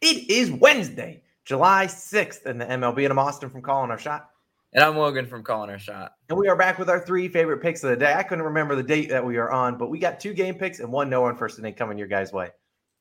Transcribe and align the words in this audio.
It 0.00 0.30
is 0.30 0.50
Wednesday, 0.50 1.20
July 1.44 1.84
6th 1.84 2.46
in 2.46 2.56
the 2.56 2.64
MLB, 2.64 3.04
and 3.04 3.12
I'm 3.12 3.18
Austin 3.18 3.50
from 3.50 3.60
Calling 3.60 3.90
Our 3.90 3.98
Shot. 3.98 4.30
And 4.72 4.82
I'm 4.82 4.96
Logan 4.96 5.26
from 5.26 5.42
Calling 5.42 5.68
Our 5.68 5.78
Shot. 5.78 6.12
And 6.30 6.38
we 6.38 6.48
are 6.48 6.56
back 6.56 6.78
with 6.78 6.88
our 6.88 7.04
three 7.04 7.28
favorite 7.28 7.60
picks 7.60 7.84
of 7.84 7.90
the 7.90 7.96
day. 7.96 8.14
I 8.14 8.22
couldn't 8.22 8.46
remember 8.46 8.74
the 8.74 8.82
date 8.82 9.10
that 9.10 9.22
we 9.22 9.36
are 9.36 9.50
on, 9.50 9.76
but 9.76 9.90
we 9.90 9.98
got 9.98 10.18
two 10.18 10.32
game 10.32 10.54
picks 10.54 10.80
and 10.80 10.90
one 10.90 11.10
no 11.10 11.20
one 11.20 11.36
first 11.36 11.58
inning 11.58 11.74
coming 11.74 11.98
your 11.98 12.06
guys' 12.06 12.32
way. 12.32 12.48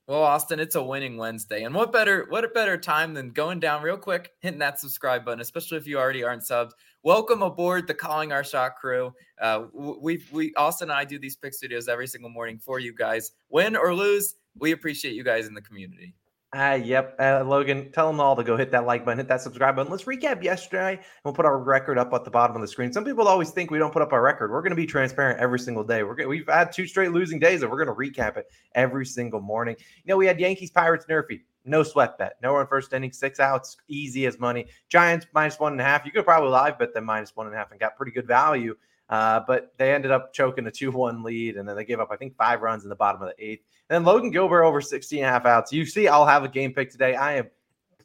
Well, 0.07 0.23
Austin, 0.23 0.59
it's 0.59 0.75
a 0.75 0.83
winning 0.83 1.15
Wednesday. 1.15 1.63
And 1.63 1.73
what 1.73 1.93
better 1.93 2.25
what 2.27 2.43
a 2.43 2.49
better 2.49 2.77
time 2.77 3.13
than 3.13 3.29
going 3.31 3.61
down 3.61 3.81
real 3.81 3.95
quick, 3.95 4.33
hitting 4.41 4.59
that 4.59 4.77
subscribe 4.77 5.23
button, 5.23 5.39
especially 5.39 5.77
if 5.77 5.87
you 5.87 5.97
already 5.97 6.25
aren't 6.25 6.43
subbed. 6.43 6.71
Welcome 7.03 7.43
aboard 7.43 7.87
the 7.87 7.93
Calling 7.93 8.33
Our 8.33 8.43
Shot 8.43 8.75
crew. 8.75 9.13
Uh, 9.41 9.67
we 9.73 10.21
we 10.33 10.53
Austin 10.55 10.89
and 10.89 10.97
I 10.97 11.05
do 11.05 11.17
these 11.17 11.37
pick 11.37 11.53
studios 11.53 11.87
every 11.87 12.07
single 12.07 12.29
morning 12.29 12.59
for 12.59 12.77
you 12.77 12.93
guys. 12.93 13.31
Win 13.47 13.77
or 13.77 13.95
lose, 13.95 14.35
we 14.57 14.73
appreciate 14.73 15.13
you 15.13 15.23
guys 15.23 15.47
in 15.47 15.53
the 15.53 15.61
community. 15.61 16.13
Ah, 16.51 16.71
uh, 16.71 16.75
yep. 16.75 17.15
Uh, 17.19 17.43
Logan, 17.45 17.91
tell 17.91 18.07
them 18.07 18.19
all 18.19 18.35
to 18.35 18.43
go 18.43 18.57
hit 18.57 18.71
that 18.71 18.87
like 18.87 19.05
button, 19.05 19.19
hit 19.19 19.27
that 19.27 19.39
subscribe 19.41 19.75
button. 19.75 19.91
Let's 19.91 20.05
recap 20.05 20.41
yesterday, 20.41 20.93
and 20.93 21.01
we'll 21.23 21.33
put 21.33 21.45
our 21.45 21.59
record 21.59 21.99
up 21.99 22.11
at 22.11 22.25
the 22.25 22.31
bottom 22.31 22.55
of 22.55 22.63
the 22.63 22.67
screen. 22.67 22.91
Some 22.91 23.05
people 23.05 23.27
always 23.27 23.51
think 23.51 23.69
we 23.69 23.77
don't 23.77 23.93
put 23.93 24.01
up 24.01 24.13
our 24.13 24.21
record. 24.23 24.49
We're 24.49 24.63
going 24.63 24.71
to 24.71 24.75
be 24.75 24.87
transparent 24.87 25.39
every 25.39 25.59
single 25.59 25.83
day. 25.83 26.01
We're 26.01 26.15
gonna, 26.15 26.29
we've 26.29 26.49
had 26.49 26.71
two 26.71 26.87
straight 26.87 27.11
losing 27.11 27.37
days, 27.37 27.61
and 27.61 27.69
we're 27.69 27.85
going 27.85 27.95
to 27.95 28.21
recap 28.21 28.35
it 28.37 28.47
every 28.73 29.05
single 29.05 29.41
morning. 29.41 29.75
You 30.03 30.09
know, 30.09 30.17
we 30.17 30.25
had 30.25 30.39
Yankees, 30.39 30.71
Pirates, 30.71 31.05
Nerfy. 31.05 31.41
No 31.65 31.83
sweat 31.83 32.17
bet. 32.17 32.37
No 32.41 32.53
one 32.53 32.65
first 32.65 32.93
inning, 32.93 33.11
six 33.11 33.39
outs, 33.39 33.77
easy 33.87 34.25
as 34.25 34.39
money. 34.39 34.65
Giants 34.87 35.27
minus 35.35 35.59
one 35.59 35.73
and 35.73 35.81
a 35.81 35.83
half. 35.83 36.03
You 36.03 36.11
could 36.11 36.25
probably 36.25 36.49
live 36.49 36.79
bet 36.79 36.95
them 36.95 37.05
minus 37.05 37.35
one 37.35 37.45
and 37.45 37.53
a 37.53 37.59
half 37.59 37.69
and 37.69 37.79
got 37.79 37.95
pretty 37.95 38.11
good 38.11 38.25
value. 38.25 38.75
Uh, 39.09 39.41
but 39.47 39.73
they 39.77 39.93
ended 39.93 40.11
up 40.11 40.33
choking 40.33 40.67
a 40.67 40.71
2 40.71 40.91
1 40.91 41.23
lead, 41.23 41.57
and 41.57 41.67
then 41.67 41.75
they 41.75 41.85
gave 41.85 41.99
up, 41.99 42.09
I 42.11 42.15
think, 42.15 42.35
five 42.35 42.61
runs 42.61 42.83
in 42.83 42.89
the 42.89 42.95
bottom 42.95 43.21
of 43.21 43.29
the 43.29 43.43
eighth. 43.43 43.63
And 43.89 43.95
then 43.95 44.03
Logan 44.03 44.29
Gilbert 44.29 44.63
over 44.63 44.81
16 44.81 45.19
and 45.19 45.27
a 45.27 45.29
half 45.29 45.45
outs. 45.45 45.73
You 45.73 45.85
see, 45.85 46.07
I'll 46.07 46.27
have 46.27 46.43
a 46.43 46.47
game 46.47 46.73
pick 46.73 46.91
today. 46.91 47.15
I 47.15 47.37
am 47.37 47.49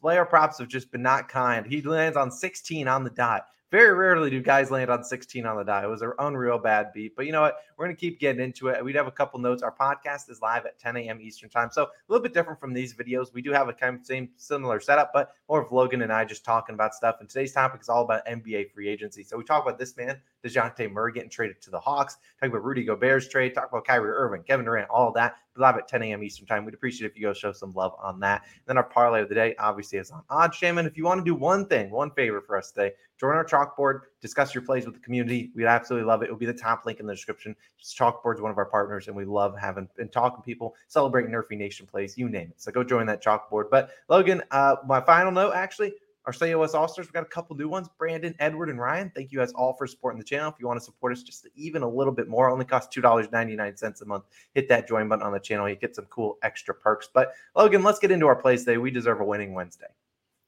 player 0.05 0.25
props 0.25 0.59
have 0.59 0.67
just 0.67 0.91
been 0.91 1.01
not 1.01 1.27
kind. 1.27 1.65
He 1.65 1.81
lands 1.81 2.15
on 2.15 2.29
16 2.29 2.87
on 2.87 3.03
the 3.03 3.09
dot. 3.09 3.47
Very 3.71 3.93
rarely 3.93 4.29
do 4.29 4.41
guys 4.41 4.69
land 4.69 4.91
on 4.91 5.03
16 5.03 5.45
on 5.45 5.57
the 5.57 5.63
die. 5.63 5.83
It 5.83 5.89
was 5.89 6.03
an 6.03 6.13
unreal 6.19 6.59
bad 6.59 6.93
beat. 6.93 7.15
But 7.15 7.25
you 7.25 7.31
know 7.31 7.41
what? 7.41 7.57
We're 7.75 7.85
going 7.85 7.95
to 7.95 7.99
keep 7.99 8.19
getting 8.19 8.43
into 8.43 8.67
it. 8.67 8.83
We'd 8.83 8.95
have 8.95 9.07
a 9.07 9.11
couple 9.11 9.39
notes. 9.39 9.63
Our 9.63 9.73
podcast 9.73 10.29
is 10.29 10.39
live 10.41 10.65
at 10.65 10.77
10 10.77 10.95
a.m. 10.97 11.19
Eastern 11.19 11.49
time. 11.49 11.69
So 11.71 11.83
a 11.83 11.87
little 12.07 12.21
bit 12.21 12.33
different 12.33 12.59
from 12.59 12.73
these 12.73 12.93
videos. 12.93 13.33
We 13.33 13.41
do 13.41 13.51
have 13.51 13.67
a 13.67 13.73
kind 13.73 13.99
of 13.99 14.05
same 14.05 14.29
similar 14.37 14.79
setup, 14.79 15.11
but 15.13 15.31
more 15.49 15.61
of 15.61 15.71
Logan 15.71 16.03
and 16.03 16.13
I 16.13 16.25
just 16.25 16.45
talking 16.45 16.75
about 16.75 16.93
stuff. 16.93 17.17
And 17.19 17.27
today's 17.27 17.53
topic 17.53 17.81
is 17.81 17.89
all 17.89 18.03
about 18.03 18.25
NBA 18.27 18.71
free 18.71 18.87
agency. 18.87 19.23
So 19.23 19.35
we 19.35 19.43
talk 19.43 19.63
about 19.63 19.79
this 19.79 19.97
man, 19.97 20.21
DeJounte 20.43 20.91
Murray 20.91 21.11
getting 21.11 21.29
traded 21.29 21.59
to 21.63 21.71
the 21.71 21.79
Hawks, 21.79 22.17
talk 22.39 22.49
about 22.49 22.63
Rudy 22.63 22.83
Gobert's 22.83 23.27
trade, 23.27 23.55
talk 23.55 23.69
about 23.69 23.85
Kyrie 23.85 24.11
Irving, 24.11 24.43
Kevin 24.43 24.65
Durant, 24.65 24.89
all 24.89 25.11
that 25.13 25.37
live 25.57 25.77
at 25.77 25.87
10 25.87 26.03
a.m. 26.03 26.23
Eastern 26.23 26.45
time. 26.45 26.65
We'd 26.65 26.73
appreciate 26.73 27.09
if 27.09 27.17
you 27.17 27.23
go 27.23 27.33
show 27.33 27.51
some 27.51 27.73
love 27.73 27.93
on 28.01 28.19
that. 28.21 28.43
And 28.43 28.63
then 28.65 28.77
our 28.77 28.83
parlay 28.83 29.21
of 29.21 29.29
the 29.29 29.35
day, 29.35 29.55
obviously, 29.59 29.99
is 29.99 30.11
on 30.11 30.23
Odds 30.29 30.57
Jam. 30.57 30.77
If 30.77 30.97
you 30.97 31.05
want 31.05 31.19
to 31.19 31.25
do 31.25 31.35
one 31.35 31.65
thing, 31.65 31.89
one 31.89 32.11
favor 32.11 32.41
for 32.41 32.57
us 32.57 32.71
today, 32.71 32.93
join 33.19 33.35
our 33.35 33.45
chalkboard, 33.45 34.01
discuss 34.21 34.53
your 34.53 34.63
plays 34.63 34.85
with 34.85 34.95
the 34.95 35.01
community. 35.01 35.51
We'd 35.55 35.65
absolutely 35.65 36.07
love 36.07 36.21
it. 36.21 36.25
It 36.25 36.31
will 36.31 36.37
be 36.37 36.45
the 36.45 36.53
top 36.53 36.85
link 36.85 36.99
in 36.99 37.05
the 37.05 37.13
description. 37.13 37.55
Just 37.77 37.97
Chalkboard's 37.97 38.41
one 38.41 38.51
of 38.51 38.57
our 38.57 38.65
partners, 38.65 39.07
and 39.07 39.15
we 39.15 39.25
love 39.25 39.57
having 39.57 39.87
and 39.97 40.11
talking 40.11 40.43
people, 40.43 40.75
celebrating 40.87 41.31
Nerfy 41.31 41.57
Nation 41.57 41.85
plays, 41.85 42.17
you 42.17 42.29
name 42.29 42.49
it. 42.49 42.61
So 42.61 42.71
go 42.71 42.83
join 42.83 43.05
that 43.07 43.23
chalkboard. 43.23 43.69
But 43.69 43.91
Logan, 44.09 44.41
uh, 44.51 44.77
my 44.85 45.01
final 45.01 45.31
note 45.31 45.53
actually 45.53 45.93
our 46.25 46.33
COS 46.33 46.73
All 46.73 46.87
Stars. 46.87 47.07
We've 47.07 47.13
got 47.13 47.23
a 47.23 47.27
couple 47.27 47.55
new 47.55 47.69
ones 47.69 47.87
Brandon, 47.97 48.35
Edward, 48.39 48.69
and 48.69 48.79
Ryan. 48.79 49.11
Thank 49.15 49.31
you 49.31 49.39
guys 49.39 49.51
all 49.53 49.73
for 49.73 49.87
supporting 49.87 50.19
the 50.19 50.25
channel. 50.25 50.49
If 50.49 50.55
you 50.59 50.67
want 50.67 50.79
to 50.79 50.85
support 50.85 51.13
us 51.13 51.23
just 51.23 51.47
even 51.55 51.83
a 51.83 51.89
little 51.89 52.13
bit 52.13 52.27
more, 52.27 52.49
only 52.49 52.65
costs 52.65 52.95
$2.99 52.95 54.01
a 54.01 54.05
month. 54.05 54.23
Hit 54.53 54.67
that 54.69 54.87
join 54.87 55.07
button 55.07 55.25
on 55.25 55.31
the 55.31 55.39
channel. 55.39 55.69
You 55.69 55.75
get 55.75 55.95
some 55.95 56.05
cool 56.05 56.37
extra 56.43 56.73
perks. 56.73 57.09
But 57.13 57.33
Logan, 57.55 57.83
let's 57.83 57.99
get 57.99 58.11
into 58.11 58.27
our 58.27 58.35
plays 58.35 58.65
today. 58.65 58.77
We 58.77 58.91
deserve 58.91 59.21
a 59.21 59.25
winning 59.25 59.53
Wednesday. 59.53 59.87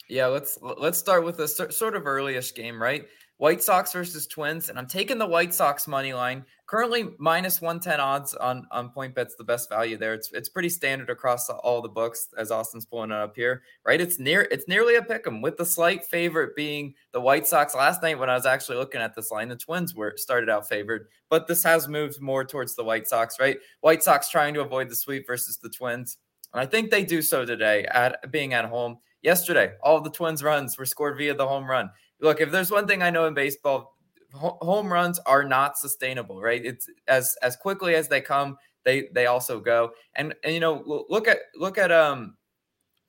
Yeah, 0.10 0.28
let's 0.28 0.58
let's 0.62 0.98
start 0.98 1.26
with 1.26 1.40
a 1.40 1.48
sort 1.48 1.96
of 1.96 2.04
earlyish 2.04 2.56
game, 2.56 2.82
right? 2.82 3.06
White 3.38 3.62
Sox 3.62 3.94
versus 3.94 4.26
Twins, 4.26 4.70
and 4.70 4.80
I'm 4.80 4.88
taking 4.88 5.20
the 5.20 5.28
White 5.28 5.54
Sox 5.54 5.88
money 5.88 6.12
line. 6.12 6.44
Currently 6.66 7.10
minus 7.20 7.62
110 7.62 8.00
odds 8.00 8.34
on 8.34 8.68
on 8.72 8.90
PointsBet, 8.90 9.30
the 9.38 9.44
best 9.44 9.70
value 9.70 9.96
there. 9.96 10.16
It's 10.16 10.32
it's 10.32 10.50
pretty 10.50 10.70
standard 10.70 11.10
across 11.12 11.48
all 11.50 11.82
the 11.82 11.88
books 11.88 12.30
as 12.38 12.50
Austin's 12.50 12.86
pulling 12.86 13.12
it 13.12 13.18
up 13.18 13.36
here, 13.36 13.62
right? 13.86 14.02
It's 14.02 14.18
near 14.18 14.42
it's 14.50 14.68
nearly 14.68 14.96
a 14.96 15.04
pick 15.04 15.28
'em 15.28 15.42
with 15.42 15.58
the 15.58 15.66
slight 15.66 16.04
favorite 16.04 16.56
being 16.56 16.96
the 17.12 17.22
White 17.22 17.46
Sox. 17.46 17.76
Last 17.76 18.02
night 18.02 18.18
when 18.18 18.30
I 18.30 18.36
was 18.36 18.48
actually 18.48 18.78
looking 18.78 19.02
at 19.02 19.16
this 19.16 19.30
line, 19.30 19.50
the 19.50 19.56
Twins 19.56 19.94
were 19.94 20.16
started 20.18 20.50
out 20.50 20.68
favored, 20.68 21.08
but 21.30 21.48
this 21.48 21.64
has 21.64 21.88
moved 21.88 22.20
more 22.20 22.44
towards 22.44 22.76
the 22.76 22.84
White 22.84 23.08
Sox, 23.08 23.40
right? 23.40 23.58
White 23.82 24.02
Sox 24.02 24.30
trying 24.30 24.56
to 24.56 24.62
avoid 24.62 24.90
the 24.90 24.96
sweep 24.96 25.28
versus 25.28 25.58
the 25.58 25.70
Twins. 25.70 26.18
And 26.54 26.62
I 26.62 26.66
think 26.66 26.90
they 26.90 27.04
do 27.04 27.22
so 27.22 27.46
today 27.46 27.86
at 27.86 28.32
being 28.32 28.54
at 28.54 28.66
home. 28.66 28.98
Yesterday, 29.28 29.74
all 29.84 30.02
the 30.02 30.10
Twins 30.10 30.42
runs 30.42 30.76
were 30.76 30.86
scored 30.86 31.18
via 31.20 31.36
the 31.36 31.48
home 31.48 31.70
run 31.70 31.92
look, 32.20 32.42
if 32.42 32.52
there's 32.52 32.72
one 32.72 32.88
thing 32.88 33.02
I 33.02 33.10
know 33.10 33.26
in 33.26 33.34
baseball, 33.34 33.98
home 34.34 34.92
runs 34.92 35.20
are 35.20 35.44
not 35.44 35.78
sustainable, 35.78 36.42
right? 36.42 36.64
It's 36.64 36.90
as 37.08 37.36
as 37.42 37.56
quickly 37.56 37.96
as 37.96 38.08
they 38.08 38.22
come, 38.22 38.58
they 38.84 39.10
they 39.14 39.26
also 39.28 39.60
go. 39.60 39.92
And 40.16 40.34
and 40.44 40.54
you 40.54 40.60
know, 40.60 41.06
look 41.10 41.28
at 41.28 41.38
look 41.56 41.78
at 41.78 41.92
um 41.92 42.36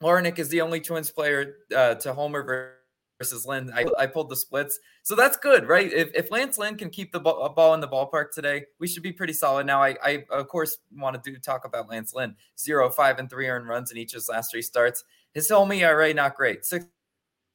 Larnach 0.03 0.39
is 0.39 0.49
the 0.49 0.61
only 0.61 0.81
Twins 0.81 1.11
player 1.11 1.57
uh, 1.75 1.97
to 1.97 2.13
homer 2.15 2.77
versus 3.19 3.45
Lynn. 3.45 3.73
I, 3.75 3.85
I 3.99 4.07
pulled 4.07 4.29
the 4.29 4.37
splits, 4.37 4.79
so 5.03 5.17
that's 5.17 5.37
good, 5.37 5.67
right? 5.67 5.93
If, 5.93 6.11
if 6.15 6.31
Lance 6.31 6.57
Lynn 6.57 6.77
can 6.77 6.89
keep 6.89 7.11
the 7.11 7.19
ball, 7.19 7.49
ball 7.49 7.75
in 7.75 7.81
the 7.81 7.89
ballpark 7.89 8.27
today, 8.33 8.67
we 8.79 8.87
should 8.87 9.03
be 9.03 9.11
pretty 9.11 9.33
solid. 9.33 9.67
Now, 9.67 9.83
I, 9.83 9.97
I 10.05 10.25
of 10.31 10.47
course 10.47 10.79
want 10.93 11.21
to 11.21 11.31
do 11.33 11.37
talk 11.41 11.65
about 11.65 11.89
Lance 11.89 12.15
Lynn. 12.15 12.37
Zero, 12.57 12.89
five, 12.91 13.19
and 13.19 13.29
three 13.29 13.49
earned 13.49 13.67
runs 13.67 13.91
in 13.91 13.99
each 13.99 14.13
of 14.13 14.19
his 14.19 14.29
last 14.29 14.53
three 14.53 14.63
starts. 14.63 15.03
His 15.35 15.49
home 15.49 15.73
ERA 15.73 16.13
not 16.15 16.37
great. 16.37 16.65
Six 16.65 16.87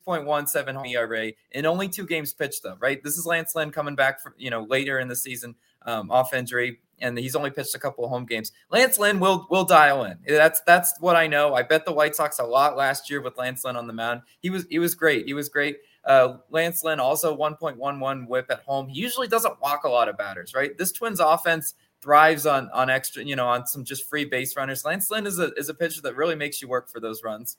6.17 0.08 0.92
ERA 0.92 1.32
in 1.52 1.66
only 1.66 1.88
two 1.88 2.06
games 2.06 2.34
pitched, 2.34 2.64
though, 2.64 2.78
right? 2.80 3.04
This 3.04 3.18
is 3.18 3.26
Lance 3.26 3.56
Lynn 3.56 3.72
coming 3.72 3.96
back 3.96 4.22
from, 4.22 4.34
you 4.38 4.50
know, 4.50 4.64
later 4.64 5.00
in 5.00 5.08
the 5.08 5.16
season 5.16 5.56
um, 5.86 6.12
off 6.12 6.34
injury, 6.34 6.80
and 7.00 7.18
he's 7.18 7.36
only 7.36 7.52
pitched 7.52 7.76
a 7.76 7.80
couple 7.80 8.04
of 8.04 8.10
home 8.10 8.26
games. 8.26 8.52
Lance 8.70 8.98
Lynn 8.98 9.20
will 9.20 9.48
will 9.50 9.66
dial 9.66 10.06
in. 10.06 10.18
That's 10.28 10.62
that's 10.62 10.94
what 11.00 11.16
I 11.16 11.28
know. 11.28 11.54
I 11.54 11.64
bet 11.64 11.86
the 11.86 11.92
White 11.92 12.16
Sox 12.16 12.40
a 12.40 12.44
lot 12.44 12.78
last 12.78 13.10
year 13.10 13.22
with 13.22 13.38
Lance 13.38 13.66
Lynn 13.66 13.76
on 13.76 13.88
the 13.88 13.94
mound. 13.94 14.22
He 14.40 14.50
was 14.50 14.66
he 14.70 14.80
was 14.80 14.96
great. 14.96 15.26
He 15.26 15.34
was 15.34 15.50
great. 15.50 15.78
Uh, 16.06 16.38
Lance 16.50 16.84
Lynn 16.84 17.00
also 17.00 17.36
1.11 17.36 18.28
whip 18.28 18.48
at 18.50 18.60
home. 18.64 18.90
He 18.90 19.00
usually 19.00 19.28
doesn't 19.28 19.62
walk 19.62 19.86
a 19.86 19.90
lot 19.90 20.10
of 20.10 20.18
batters, 20.18 20.54
right? 20.54 20.78
This 20.78 20.92
Twins 20.92 21.22
offense 21.22 21.76
thrives 22.04 22.46
on 22.46 22.70
on 22.72 22.90
extra, 22.90 23.24
you 23.24 23.36
know, 23.36 23.48
on 23.48 23.66
some 23.66 23.84
just 23.84 24.08
free 24.10 24.26
base 24.26 24.56
runners. 24.56 24.84
Lance 24.86 25.10
Lynn 25.10 25.26
is 25.26 25.40
a 25.40 25.54
is 25.54 25.70
a 25.70 25.74
pitcher 25.74 26.02
that 26.02 26.16
really 26.16 26.36
makes 26.36 26.62
you 26.62 26.68
work 26.68 26.90
for 26.90 27.00
those 27.00 27.24
runs. 27.24 27.58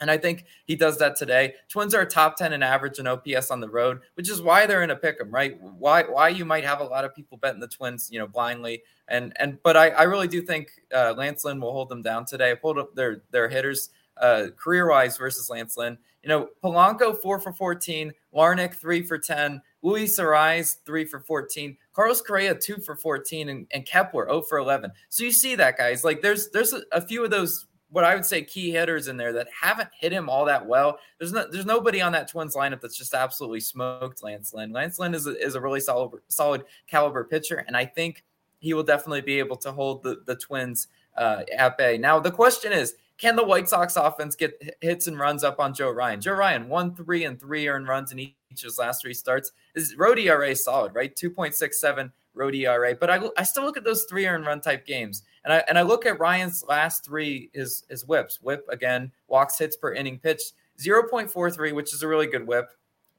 And 0.00 0.10
I 0.10 0.18
think 0.18 0.44
he 0.64 0.74
does 0.74 0.98
that 0.98 1.16
today. 1.16 1.54
Twins 1.68 1.94
are 1.94 2.04
top 2.04 2.36
10 2.36 2.52
in 2.52 2.62
average 2.62 2.98
and 2.98 3.06
OPS 3.06 3.50
on 3.50 3.60
the 3.60 3.68
road, 3.68 4.00
which 4.14 4.28
is 4.28 4.42
why 4.42 4.66
they're 4.66 4.82
in 4.82 4.90
a 4.90 4.96
pick 4.96 5.20
'em, 5.20 5.30
right? 5.30 5.60
Why 5.60 6.02
why 6.02 6.28
you 6.28 6.44
might 6.44 6.64
have 6.64 6.80
a 6.80 6.84
lot 6.84 7.04
of 7.04 7.14
people 7.14 7.38
betting 7.38 7.60
the 7.60 7.68
Twins, 7.68 8.08
you 8.10 8.18
know, 8.18 8.26
blindly. 8.26 8.82
And 9.08 9.32
and 9.36 9.58
but 9.62 9.76
I, 9.76 9.90
I 9.90 10.02
really 10.04 10.28
do 10.28 10.40
think 10.40 10.70
uh, 10.94 11.14
Lance 11.16 11.44
Lynn 11.44 11.60
will 11.60 11.72
hold 11.72 11.88
them 11.88 12.02
down 12.02 12.24
today. 12.24 12.54
Pulled 12.54 12.78
up 12.78 12.94
their 12.94 13.22
their 13.30 13.48
hitters 13.48 13.90
uh, 14.16 14.46
career 14.56 14.88
wise 14.88 15.16
versus 15.16 15.50
Lance 15.50 15.76
Lynn. 15.76 15.98
You 16.22 16.28
know, 16.28 16.48
Polanco 16.62 17.20
four 17.20 17.38
for 17.38 17.52
14, 17.52 18.12
Larnach 18.34 18.74
three 18.74 19.02
for 19.02 19.18
10, 19.18 19.60
Luis 19.84 20.18
Arraez 20.18 20.76
three 20.86 21.04
for 21.04 21.20
14, 21.20 21.76
Carlos 21.92 22.22
Correa 22.22 22.54
two 22.54 22.78
for 22.78 22.96
14, 22.96 23.50
and, 23.50 23.66
and 23.70 23.84
Kepler 23.84 24.26
0 24.26 24.42
for 24.42 24.58
11. 24.58 24.90
So 25.10 25.24
you 25.24 25.30
see 25.30 25.54
that, 25.56 25.76
guys. 25.76 26.02
Like 26.02 26.22
there's 26.22 26.48
there's 26.50 26.72
a, 26.72 26.82
a 26.90 27.06
few 27.06 27.22
of 27.22 27.30
those 27.30 27.66
what 27.90 28.02
I 28.02 28.14
would 28.14 28.24
say 28.24 28.42
key 28.42 28.70
hitters 28.72 29.06
in 29.08 29.18
there 29.18 29.34
that 29.34 29.46
haven't 29.60 29.90
hit 29.96 30.10
him 30.10 30.28
all 30.28 30.46
that 30.46 30.66
well. 30.66 30.98
There's 31.18 31.32
no 31.32 31.46
there's 31.48 31.66
nobody 31.66 32.00
on 32.00 32.12
that 32.12 32.28
Twins 32.28 32.56
lineup 32.56 32.80
that's 32.80 32.96
just 32.96 33.12
absolutely 33.12 33.60
smoked 33.60 34.22
Lance 34.22 34.54
Lynn. 34.54 34.72
Lance 34.72 34.98
Lynn 34.98 35.14
is 35.14 35.26
a, 35.26 35.38
is 35.38 35.54
a 35.54 35.60
really 35.60 35.80
solid 35.80 36.18
solid 36.28 36.64
caliber 36.86 37.22
pitcher, 37.22 37.62
and 37.66 37.76
I 37.76 37.84
think 37.84 38.24
he 38.60 38.72
will 38.72 38.82
definitely 38.84 39.20
be 39.20 39.38
able 39.38 39.56
to 39.58 39.70
hold 39.70 40.02
the 40.02 40.22
the 40.24 40.34
Twins 40.34 40.88
uh, 41.16 41.42
at 41.56 41.76
bay. 41.76 41.98
Now 41.98 42.18
the 42.18 42.32
question 42.32 42.72
is. 42.72 42.94
Can 43.18 43.36
the 43.36 43.44
White 43.44 43.68
Sox 43.68 43.96
offense 43.96 44.34
get 44.34 44.76
hits 44.80 45.06
and 45.06 45.18
runs 45.18 45.44
up 45.44 45.60
on 45.60 45.72
Joe 45.72 45.90
Ryan? 45.90 46.20
Joe 46.20 46.32
Ryan, 46.32 46.68
one, 46.68 46.94
three, 46.94 47.24
and 47.24 47.38
three 47.38 47.68
earned 47.68 47.86
runs 47.86 48.10
in 48.10 48.18
each 48.18 48.34
of 48.52 48.62
his 48.62 48.78
last 48.78 49.02
three 49.02 49.14
starts. 49.14 49.52
His 49.74 49.96
road 49.96 50.18
ERA 50.18 50.54
solid, 50.56 50.94
right? 50.94 51.14
2.67 51.14 52.10
road 52.34 52.54
ERA. 52.54 52.94
But 52.94 53.10
I, 53.10 53.20
I 53.36 53.44
still 53.44 53.64
look 53.64 53.76
at 53.76 53.84
those 53.84 54.04
three 54.04 54.26
earned 54.26 54.46
run 54.46 54.60
type 54.60 54.84
games. 54.86 55.22
And 55.44 55.52
I 55.52 55.64
and 55.68 55.78
I 55.78 55.82
look 55.82 56.06
at 56.06 56.18
Ryan's 56.18 56.64
last 56.68 57.04
three 57.04 57.50
his 57.52 57.84
his 57.88 58.06
whips. 58.06 58.40
Whip 58.42 58.66
again, 58.68 59.12
walks 59.28 59.58
hits 59.58 59.76
per 59.76 59.92
inning 59.92 60.18
pitched 60.18 60.54
0.43, 60.78 61.72
which 61.72 61.94
is 61.94 62.02
a 62.02 62.08
really 62.08 62.26
good 62.26 62.46
whip. 62.46 62.70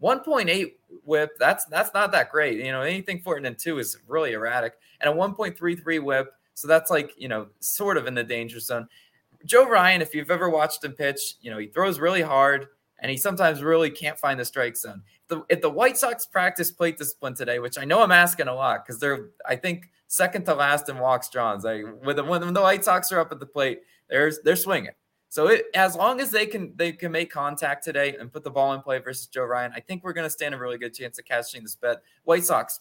1.8 0.02 0.74
whip, 1.06 1.32
that's 1.40 1.66
that's 1.66 1.94
not 1.94 2.12
that 2.12 2.32
great. 2.32 2.60
You 2.60 2.72
know, 2.72 2.82
anything 2.82 3.20
four 3.20 3.38
and 3.38 3.58
two 3.58 3.80
is 3.80 3.98
really 4.08 4.34
erratic. 4.34 4.74
And 5.00 5.10
a 5.10 5.16
1.33 5.16 6.02
whip, 6.04 6.34
so 6.54 6.68
that's 6.68 6.90
like, 6.90 7.14
you 7.18 7.28
know, 7.28 7.48
sort 7.60 7.98
of 7.98 8.08
in 8.08 8.14
the 8.14 8.24
danger 8.24 8.60
zone. 8.60 8.88
Joe 9.46 9.68
Ryan, 9.68 10.02
if 10.02 10.14
you've 10.14 10.32
ever 10.32 10.50
watched 10.50 10.84
him 10.84 10.94
pitch, 10.94 11.36
you 11.42 11.52
know, 11.52 11.58
he 11.58 11.68
throws 11.68 12.00
really 12.00 12.22
hard 12.22 12.68
and 13.00 13.12
he 13.12 13.18
sometimes 13.18 13.62
really 13.62 13.90
can't 13.90 14.18
find 14.18 14.40
the 14.40 14.46
strike 14.46 14.76
zone. 14.76 15.04
If 15.22 15.28
the, 15.28 15.44
if 15.50 15.62
the 15.62 15.70
White 15.70 15.98
Sox 15.98 16.26
practice 16.26 16.72
plate 16.72 16.98
discipline 16.98 17.36
today, 17.36 17.60
which 17.60 17.78
I 17.78 17.86
know 17.86 18.02
I'm 18.02 18.12
asking 18.12 18.48
a 18.48 18.56
lot 18.56 18.86
because 18.86 19.00
they're, 19.00 19.30
I 19.48 19.56
think, 19.56 19.90
second 20.08 20.46
to 20.46 20.56
last 20.56 20.90
in 20.90 20.98
walks 20.98 21.30
drawn. 21.30 21.60
Like 21.62 21.84
when 22.02 22.16
the, 22.16 22.24
when 22.24 22.54
the 22.54 22.62
White 22.62 22.84
Sox 22.84 23.12
are 23.12 23.20
up 23.20 23.32
at 23.32 23.40
the 23.40 23.46
plate, 23.46 23.82
they're 24.10 24.32
they're 24.44 24.56
swinging. 24.56 24.92
So 25.30 25.48
it, 25.48 25.66
as 25.74 25.96
long 25.96 26.22
as 26.22 26.32
they 26.32 26.46
can 26.46 26.74
they 26.76 26.92
can 26.92 27.12
make 27.12 27.32
contact 27.32 27.84
today 27.84 28.16
and 28.20 28.32
put 28.32 28.44
the 28.44 28.52
ball 28.52 28.74
in 28.74 28.82
play 28.82 29.00
versus 29.00 29.28
Joe 29.28 29.44
Ryan, 29.44 29.72
I 29.76 29.80
think 29.80 30.04
we're 30.04 30.14
going 30.14 30.26
to 30.28 30.30
stand 30.30 30.56
a 30.56 30.58
really 30.58 30.78
good 30.78 30.94
chance 30.94 31.20
of 31.20 31.26
catching 31.26 31.64
this 31.64 31.76
bet. 31.76 32.02
White 32.24 32.46
Sox 32.46 32.80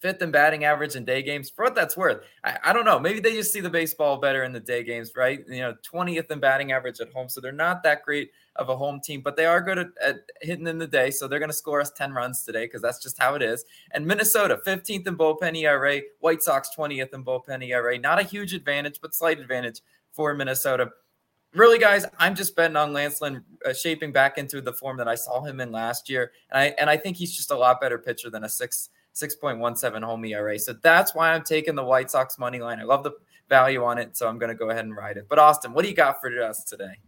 fifth 0.00 0.22
in 0.22 0.30
batting 0.30 0.64
average 0.64 0.96
in 0.96 1.04
day 1.04 1.22
games. 1.22 1.48
For 1.50 1.64
what 1.64 1.74
that's 1.74 1.96
worth, 1.96 2.24
I, 2.44 2.58
I, 2.64 2.72
don't 2.72 2.84
know. 2.84 2.98
Maybe 2.98 3.20
they 3.20 3.32
just 3.32 3.52
see 3.52 3.60
the 3.60 3.70
baseball 3.70 4.18
better 4.18 4.44
in 4.44 4.52
the 4.52 4.60
day 4.60 4.82
games, 4.82 5.12
right? 5.16 5.40
You 5.48 5.60
know, 5.60 5.74
20th 5.90 6.30
in 6.30 6.40
batting 6.40 6.72
average 6.72 7.00
at 7.00 7.12
home. 7.12 7.28
So 7.28 7.40
they're 7.40 7.52
not 7.52 7.82
that 7.84 8.02
great 8.02 8.30
of 8.56 8.68
a 8.68 8.76
home 8.76 9.00
team, 9.00 9.20
but 9.20 9.36
they 9.36 9.46
are 9.46 9.60
good 9.60 9.78
at, 9.78 9.88
at 10.02 10.16
hitting 10.42 10.66
in 10.66 10.78
the 10.78 10.86
day. 10.86 11.10
So 11.10 11.26
they're 11.26 11.38
going 11.38 11.50
to 11.50 11.56
score 11.56 11.80
us 11.80 11.90
10 11.90 12.12
runs 12.12 12.44
today 12.44 12.66
because 12.66 12.82
that's 12.82 13.02
just 13.02 13.18
how 13.18 13.34
it 13.34 13.42
is. 13.42 13.64
And 13.92 14.06
Minnesota, 14.06 14.60
15th 14.66 15.06
in 15.06 15.16
bullpen 15.16 15.56
ERA, 15.56 16.00
White 16.20 16.42
Sox, 16.42 16.70
20th 16.76 17.14
in 17.14 17.24
bullpen 17.24 17.66
ERA. 17.66 17.98
Not 17.98 18.20
a 18.20 18.24
huge 18.24 18.52
advantage, 18.52 19.00
but 19.00 19.14
slight 19.14 19.40
advantage 19.40 19.80
for 20.12 20.34
Minnesota. 20.34 20.90
Really, 21.54 21.78
guys, 21.78 22.04
I'm 22.18 22.34
just 22.34 22.56
betting 22.56 22.76
on 22.76 22.92
Lance 22.92 23.20
Lynn 23.20 23.44
uh, 23.64 23.72
shaping 23.72 24.10
back 24.10 24.38
into 24.38 24.60
the 24.60 24.72
form 24.72 24.96
that 24.96 25.06
I 25.06 25.14
saw 25.14 25.40
him 25.40 25.60
in 25.60 25.70
last 25.70 26.10
year, 26.10 26.32
and 26.50 26.58
I 26.58 26.64
and 26.80 26.90
I 26.90 26.96
think 26.96 27.16
he's 27.16 27.34
just 27.34 27.52
a 27.52 27.56
lot 27.56 27.80
better 27.80 27.96
pitcher 27.96 28.28
than 28.28 28.42
a 28.42 28.48
six 28.48 28.88
6.17 29.14 30.02
home 30.02 30.24
ERA. 30.24 30.58
So 30.58 30.72
that's 30.72 31.14
why 31.14 31.32
I'm 31.32 31.44
taking 31.44 31.74
the 31.74 31.84
White 31.84 32.10
Sox 32.10 32.38
money 32.38 32.60
line. 32.60 32.80
I 32.80 32.84
love 32.84 33.04
the 33.04 33.12
value 33.48 33.84
on 33.84 33.98
it, 33.98 34.16
so 34.16 34.28
I'm 34.28 34.38
going 34.38 34.48
to 34.48 34.56
go 34.56 34.70
ahead 34.70 34.84
and 34.84 34.96
ride 34.96 35.16
it. 35.16 35.26
But 35.28 35.38
Austin, 35.38 35.72
what 35.72 35.82
do 35.82 35.88
you 35.88 35.94
got 35.94 36.20
for 36.20 36.30
us 36.42 36.64
today? 36.64 36.98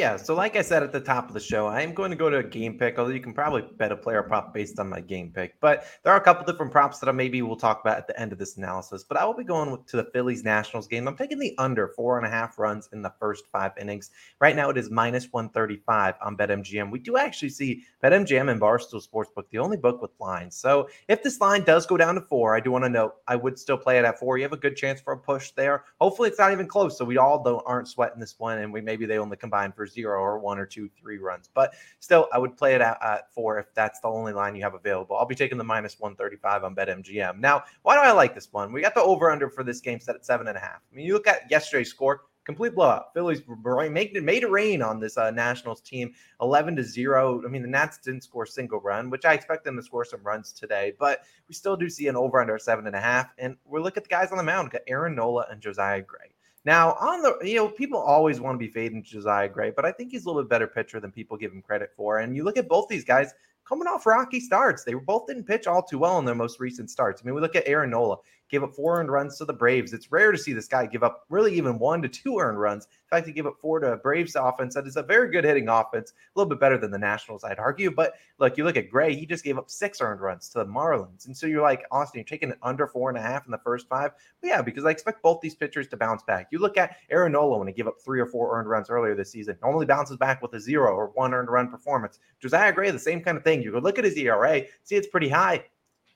Yeah, 0.00 0.16
so 0.16 0.34
like 0.34 0.56
I 0.56 0.62
said 0.62 0.82
at 0.82 0.92
the 0.92 1.00
top 1.00 1.28
of 1.28 1.34
the 1.34 1.40
show, 1.40 1.66
I 1.66 1.82
am 1.82 1.92
going 1.92 2.08
to 2.08 2.16
go 2.16 2.30
to 2.30 2.38
a 2.38 2.42
game 2.42 2.78
pick, 2.78 2.98
although 2.98 3.10
you 3.10 3.20
can 3.20 3.34
probably 3.34 3.66
bet 3.76 3.92
a 3.92 3.96
player 3.96 4.22
prop 4.22 4.54
based 4.54 4.80
on 4.80 4.88
my 4.88 5.02
game 5.02 5.30
pick. 5.30 5.60
But 5.60 5.84
there 6.02 6.10
are 6.10 6.16
a 6.16 6.22
couple 6.22 6.50
different 6.50 6.72
props 6.72 7.00
that 7.00 7.10
I 7.10 7.12
maybe 7.12 7.42
we'll 7.42 7.54
talk 7.54 7.82
about 7.82 7.98
at 7.98 8.06
the 8.06 8.18
end 8.18 8.32
of 8.32 8.38
this 8.38 8.56
analysis. 8.56 9.04
But 9.04 9.18
I 9.18 9.26
will 9.26 9.34
be 9.34 9.44
going 9.44 9.76
to 9.88 9.96
the 9.98 10.04
Phillies 10.04 10.42
Nationals 10.42 10.86
game. 10.86 11.06
I'm 11.06 11.18
taking 11.18 11.38
the 11.38 11.54
under 11.58 11.88
four 11.88 12.16
and 12.16 12.26
a 12.26 12.30
half 12.30 12.58
runs 12.58 12.88
in 12.94 13.02
the 13.02 13.12
first 13.20 13.44
five 13.52 13.72
innings. 13.78 14.10
Right 14.40 14.56
now 14.56 14.70
it 14.70 14.78
is 14.78 14.88
minus 14.88 15.30
135 15.30 16.14
on 16.22 16.34
BetMGM. 16.34 16.90
We 16.90 16.98
do 16.98 17.18
actually 17.18 17.50
see 17.50 17.84
BetMGM 18.02 18.50
and 18.50 18.58
Barstool 18.58 19.06
Sportsbook, 19.06 19.50
the 19.50 19.58
only 19.58 19.76
book 19.76 20.00
with 20.00 20.12
lines. 20.18 20.56
So 20.56 20.88
if 21.08 21.22
this 21.22 21.42
line 21.42 21.62
does 21.64 21.84
go 21.84 21.98
down 21.98 22.14
to 22.14 22.22
four, 22.22 22.56
I 22.56 22.60
do 22.60 22.70
want 22.70 22.86
to 22.86 22.88
note 22.88 23.16
I 23.28 23.36
would 23.36 23.58
still 23.58 23.76
play 23.76 23.98
it 23.98 24.06
at 24.06 24.18
four. 24.18 24.38
You 24.38 24.44
have 24.44 24.54
a 24.54 24.56
good 24.56 24.78
chance 24.78 24.98
for 24.98 25.12
a 25.12 25.18
push 25.18 25.50
there. 25.50 25.84
Hopefully 26.00 26.30
it's 26.30 26.38
not 26.38 26.52
even 26.52 26.66
close. 26.66 26.96
So 26.96 27.04
we 27.04 27.18
all 27.18 27.42
don't 27.42 27.62
aren't 27.66 27.86
sweating 27.86 28.18
this 28.18 28.36
one 28.38 28.56
and 28.56 28.72
we 28.72 28.80
maybe 28.80 29.04
they 29.04 29.18
only 29.18 29.36
combine 29.36 29.72
for 29.72 29.89
zero 29.90 30.20
or 30.20 30.38
one 30.38 30.58
or 30.58 30.66
two, 30.66 30.88
three 31.00 31.18
runs. 31.18 31.48
But 31.52 31.74
still, 31.98 32.28
I 32.32 32.38
would 32.38 32.56
play 32.56 32.74
it 32.74 32.80
at, 32.80 32.98
at 33.02 33.32
four 33.34 33.58
if 33.58 33.66
that's 33.74 34.00
the 34.00 34.08
only 34.08 34.32
line 34.32 34.54
you 34.54 34.62
have 34.62 34.74
available. 34.74 35.16
I'll 35.16 35.26
be 35.26 35.34
taking 35.34 35.58
the 35.58 35.64
minus 35.64 35.98
135 35.98 36.64
on 36.64 36.74
BetMGM. 36.74 37.38
Now, 37.38 37.64
why 37.82 37.96
do 37.96 38.00
I 38.00 38.12
like 38.12 38.34
this 38.34 38.52
one? 38.52 38.72
We 38.72 38.80
got 38.80 38.94
the 38.94 39.02
over 39.02 39.30
under 39.30 39.50
for 39.50 39.64
this 39.64 39.80
game 39.80 40.00
set 40.00 40.14
at 40.14 40.24
seven 40.24 40.48
and 40.48 40.56
a 40.56 40.60
half. 40.60 40.80
I 40.90 40.96
mean, 40.96 41.06
you 41.06 41.14
look 41.14 41.26
at 41.26 41.50
yesterday's 41.50 41.90
score, 41.90 42.22
complete 42.44 42.74
blowout. 42.74 43.12
Phillies 43.14 43.42
made 43.46 44.16
it 44.16 44.50
rain 44.50 44.82
on 44.82 44.98
this 45.00 45.16
uh, 45.16 45.30
Nationals 45.30 45.80
team, 45.80 46.12
eleven 46.40 46.74
to 46.76 46.82
zero. 46.82 47.42
I 47.44 47.48
mean, 47.48 47.62
the 47.62 47.68
Nats 47.68 47.98
didn't 47.98 48.22
score 48.22 48.44
a 48.44 48.46
single 48.46 48.80
run, 48.80 49.10
which 49.10 49.24
I 49.24 49.34
expect 49.34 49.64
them 49.64 49.76
to 49.76 49.82
score 49.82 50.04
some 50.04 50.22
runs 50.22 50.52
today, 50.52 50.92
but 50.98 51.22
we 51.48 51.54
still 51.54 51.76
do 51.76 51.88
see 51.88 52.08
an 52.08 52.16
over 52.16 52.40
under 52.40 52.58
seven 52.58 52.86
and 52.86 52.96
a 52.96 53.00
half. 53.00 53.32
And 53.38 53.56
we 53.64 53.80
look 53.80 53.96
at 53.96 54.04
the 54.04 54.08
guys 54.08 54.30
on 54.30 54.38
the 54.38 54.44
mound, 54.44 54.76
Aaron 54.86 55.14
Nola 55.14 55.46
and 55.50 55.60
Josiah 55.60 56.02
Gray. 56.02 56.34
Now, 56.64 56.92
on 57.00 57.22
the, 57.22 57.38
you 57.42 57.56
know, 57.56 57.68
people 57.68 57.98
always 57.98 58.38
want 58.38 58.54
to 58.54 58.58
be 58.58 58.70
fading 58.70 59.02
Josiah 59.02 59.48
Gray, 59.48 59.70
but 59.70 59.86
I 59.86 59.92
think 59.92 60.10
he's 60.10 60.24
a 60.24 60.28
little 60.28 60.42
bit 60.42 60.50
better 60.50 60.66
pitcher 60.66 61.00
than 61.00 61.10
people 61.10 61.36
give 61.36 61.52
him 61.52 61.62
credit 61.62 61.90
for. 61.96 62.18
And 62.18 62.36
you 62.36 62.44
look 62.44 62.58
at 62.58 62.68
both 62.68 62.88
these 62.88 63.04
guys 63.04 63.32
coming 63.66 63.88
off 63.88 64.04
rocky 64.04 64.40
starts. 64.40 64.84
They 64.84 64.92
both 64.92 65.26
didn't 65.26 65.44
pitch 65.44 65.66
all 65.66 65.82
too 65.82 65.98
well 65.98 66.18
in 66.18 66.24
their 66.24 66.34
most 66.34 66.60
recent 66.60 66.90
starts. 66.90 67.22
I 67.22 67.24
mean, 67.24 67.34
we 67.34 67.40
look 67.40 67.56
at 67.56 67.66
Aaron 67.66 67.90
Nola 67.90 68.18
gave 68.50 68.62
up 68.62 68.74
four 68.74 68.98
earned 68.98 69.10
runs 69.10 69.38
to 69.38 69.44
the 69.44 69.52
Braves. 69.52 69.92
It's 69.92 70.10
rare 70.10 70.32
to 70.32 70.38
see 70.38 70.52
this 70.52 70.68
guy 70.68 70.86
give 70.86 71.02
up 71.02 71.24
really 71.28 71.54
even 71.54 71.78
one 71.78 72.02
to 72.02 72.08
two 72.08 72.38
earned 72.38 72.60
runs. 72.60 72.84
In 72.84 73.16
fact, 73.16 73.26
he 73.26 73.32
gave 73.32 73.46
up 73.46 73.58
four 73.60 73.80
to 73.80 73.92
a 73.92 73.96
Braves 73.96 74.36
offense 74.36 74.74
that 74.74 74.86
is 74.86 74.96
a 74.96 75.02
very 75.02 75.30
good 75.30 75.44
hitting 75.44 75.68
offense, 75.68 76.10
a 76.10 76.38
little 76.38 76.48
bit 76.48 76.60
better 76.60 76.76
than 76.76 76.90
the 76.90 76.98
Nationals, 76.98 77.44
I'd 77.44 77.58
argue. 77.58 77.90
But 77.90 78.14
look, 78.38 78.58
you 78.58 78.64
look 78.64 78.76
at 78.76 78.90
Gray, 78.90 79.14
he 79.14 79.26
just 79.26 79.44
gave 79.44 79.58
up 79.58 79.70
six 79.70 80.00
earned 80.00 80.20
runs 80.20 80.48
to 80.50 80.58
the 80.58 80.66
Marlins. 80.66 81.26
And 81.26 81.36
so 81.36 81.46
you're 81.46 81.62
like, 81.62 81.84
Austin, 81.90 82.18
you're 82.18 82.24
taking 82.24 82.50
it 82.50 82.58
under 82.62 82.86
four 82.86 83.08
and 83.08 83.18
a 83.18 83.22
half 83.22 83.46
in 83.46 83.52
the 83.52 83.58
first 83.58 83.88
five. 83.88 84.12
But 84.40 84.48
yeah, 84.48 84.62
because 84.62 84.84
I 84.84 84.90
expect 84.90 85.22
both 85.22 85.40
these 85.40 85.54
pitchers 85.54 85.88
to 85.88 85.96
bounce 85.96 86.22
back. 86.22 86.48
You 86.50 86.58
look 86.58 86.76
at 86.76 86.96
Aaron 87.10 87.32
Nola 87.32 87.58
when 87.58 87.68
he 87.68 87.74
gave 87.74 87.86
up 87.86 88.00
three 88.04 88.20
or 88.20 88.26
four 88.26 88.58
earned 88.58 88.68
runs 88.68 88.90
earlier 88.90 89.14
this 89.14 89.30
season, 89.30 89.56
normally 89.62 89.86
bounces 89.86 90.16
back 90.16 90.42
with 90.42 90.54
a 90.54 90.60
zero 90.60 90.94
or 90.94 91.08
one 91.14 91.34
earned 91.34 91.50
run 91.50 91.68
performance. 91.68 92.18
Josiah 92.40 92.72
Gray, 92.72 92.90
the 92.90 92.98
same 92.98 93.20
kind 93.22 93.36
of 93.36 93.44
thing. 93.44 93.62
You 93.62 93.72
could 93.72 93.84
look 93.84 93.98
at 93.98 94.04
his 94.04 94.16
ERA, 94.16 94.62
see 94.82 94.96
it's 94.96 95.08
pretty 95.08 95.28
high. 95.28 95.64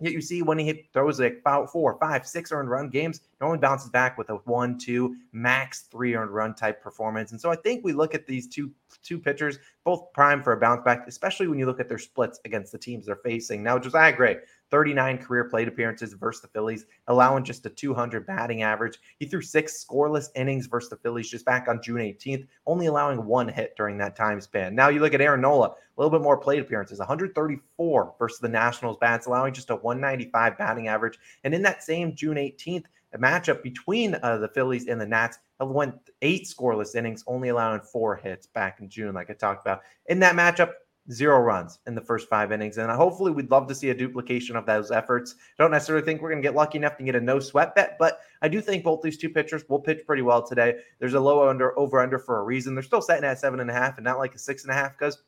Yet 0.00 0.12
you 0.12 0.20
see 0.20 0.42
when 0.42 0.58
he 0.58 0.66
hit 0.66 0.86
throws 0.92 1.20
like 1.20 1.38
about 1.40 1.70
four, 1.70 1.96
five, 2.00 2.26
six 2.26 2.52
earned 2.52 2.70
run 2.70 2.88
games, 2.88 3.20
normally 3.40 3.58
bounces 3.58 3.90
back 3.90 4.18
with 4.18 4.28
a 4.30 4.34
one, 4.44 4.78
two, 4.78 5.16
max 5.32 5.82
three 5.82 6.14
earned 6.14 6.32
run 6.32 6.54
type 6.54 6.82
performance. 6.82 7.30
And 7.30 7.40
so 7.40 7.50
I 7.50 7.56
think 7.56 7.84
we 7.84 7.92
look 7.92 8.14
at 8.14 8.26
these 8.26 8.48
two 8.48 8.72
two 9.02 9.18
pitchers, 9.18 9.58
both 9.84 10.12
prime 10.12 10.42
for 10.42 10.52
a 10.52 10.56
bounce 10.56 10.82
back, 10.84 11.04
especially 11.06 11.46
when 11.46 11.58
you 11.58 11.66
look 11.66 11.80
at 11.80 11.88
their 11.88 11.98
splits 11.98 12.40
against 12.44 12.72
the 12.72 12.78
teams 12.78 13.06
they're 13.06 13.16
facing. 13.16 13.62
Now, 13.62 13.78
Josiah 13.78 14.14
Gray, 14.14 14.38
39 14.74 15.18
career 15.18 15.44
plate 15.44 15.68
appearances 15.68 16.14
versus 16.14 16.42
the 16.42 16.48
Phillies, 16.48 16.86
allowing 17.06 17.44
just 17.44 17.64
a 17.64 17.70
200 17.70 18.26
batting 18.26 18.62
average. 18.62 18.98
He 19.20 19.26
threw 19.26 19.40
six 19.40 19.84
scoreless 19.84 20.30
innings 20.34 20.66
versus 20.66 20.90
the 20.90 20.96
Phillies 20.96 21.30
just 21.30 21.44
back 21.44 21.68
on 21.68 21.80
June 21.80 21.98
18th, 21.98 22.48
only 22.66 22.86
allowing 22.86 23.24
one 23.24 23.46
hit 23.46 23.76
during 23.76 23.96
that 23.98 24.16
time 24.16 24.40
span. 24.40 24.74
Now 24.74 24.88
you 24.88 24.98
look 24.98 25.14
at 25.14 25.20
Aaron 25.20 25.42
Nola, 25.42 25.68
a 25.68 25.76
little 25.96 26.10
bit 26.10 26.24
more 26.24 26.36
plate 26.36 26.58
appearances, 26.58 26.98
134 26.98 28.14
versus 28.18 28.40
the 28.40 28.48
Nationals 28.48 28.96
bats, 29.00 29.28
allowing 29.28 29.54
just 29.54 29.70
a 29.70 29.76
195 29.76 30.58
batting 30.58 30.88
average. 30.88 31.20
And 31.44 31.54
in 31.54 31.62
that 31.62 31.84
same 31.84 32.16
June 32.16 32.36
18th, 32.36 32.86
a 33.12 33.18
matchup 33.18 33.62
between 33.62 34.16
uh, 34.24 34.38
the 34.38 34.48
Phillies 34.48 34.88
and 34.88 35.00
the 35.00 35.06
Nats 35.06 35.38
went 35.60 35.94
eight 36.22 36.46
scoreless 36.46 36.96
innings, 36.96 37.22
only 37.28 37.50
allowing 37.50 37.80
four 37.80 38.16
hits 38.16 38.48
back 38.48 38.80
in 38.80 38.88
June, 38.88 39.14
like 39.14 39.30
I 39.30 39.34
talked 39.34 39.64
about. 39.64 39.82
In 40.06 40.18
that 40.18 40.34
matchup, 40.34 40.72
zero 41.10 41.38
runs 41.40 41.78
in 41.86 41.94
the 41.94 42.00
first 42.00 42.28
five 42.28 42.52
innings. 42.52 42.78
And 42.78 42.90
hopefully, 42.90 43.32
we'd 43.32 43.50
love 43.50 43.66
to 43.68 43.74
see 43.74 43.90
a 43.90 43.94
duplication 43.94 44.56
of 44.56 44.66
those 44.66 44.90
efforts. 44.90 45.34
I 45.38 45.62
Don't 45.62 45.70
necessarily 45.70 46.04
think 46.04 46.22
we're 46.22 46.30
going 46.30 46.42
to 46.42 46.46
get 46.48 46.54
lucky 46.54 46.78
enough 46.78 46.96
to 46.96 47.04
get 47.04 47.14
a 47.14 47.20
no 47.20 47.40
sweat 47.40 47.74
bet, 47.74 47.96
but 47.98 48.20
I 48.42 48.48
do 48.48 48.60
think 48.60 48.84
both 48.84 49.02
these 49.02 49.18
two 49.18 49.30
pitchers 49.30 49.64
will 49.68 49.80
pitch 49.80 50.06
pretty 50.06 50.22
well 50.22 50.46
today. 50.46 50.76
There's 50.98 51.14
a 51.14 51.20
low 51.20 51.48
under 51.48 51.78
over 51.78 52.00
under 52.00 52.18
for 52.18 52.38
a 52.38 52.42
reason. 52.42 52.74
They're 52.74 52.82
still 52.82 53.02
setting 53.02 53.24
at 53.24 53.38
seven 53.38 53.60
and 53.60 53.70
a 53.70 53.74
half 53.74 53.98
and 53.98 54.04
not 54.04 54.18
like 54.18 54.34
a 54.34 54.38
six 54.38 54.62
and 54.62 54.70
a 54.70 54.74
half 54.74 54.98
because 54.98 55.22